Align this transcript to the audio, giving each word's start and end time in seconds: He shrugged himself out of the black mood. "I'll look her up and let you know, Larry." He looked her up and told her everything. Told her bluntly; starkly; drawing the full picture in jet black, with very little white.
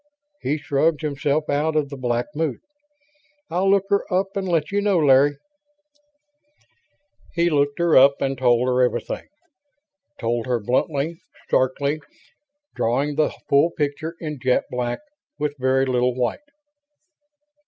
He 0.41 0.57
shrugged 0.57 1.01
himself 1.01 1.47
out 1.47 1.75
of 1.75 1.89
the 1.89 1.95
black 1.95 2.25
mood. 2.33 2.57
"I'll 3.51 3.69
look 3.69 3.83
her 3.89 4.11
up 4.11 4.35
and 4.35 4.49
let 4.49 4.71
you 4.71 4.81
know, 4.81 4.97
Larry." 4.97 5.37
He 7.35 7.51
looked 7.51 7.77
her 7.77 7.95
up 7.95 8.19
and 8.19 8.35
told 8.35 8.67
her 8.67 8.81
everything. 8.81 9.27
Told 10.19 10.47
her 10.47 10.59
bluntly; 10.59 11.21
starkly; 11.45 11.99
drawing 12.73 13.13
the 13.13 13.29
full 13.47 13.69
picture 13.77 14.15
in 14.19 14.39
jet 14.41 14.63
black, 14.71 15.01
with 15.37 15.53
very 15.59 15.85
little 15.85 16.15
white. 16.15 16.39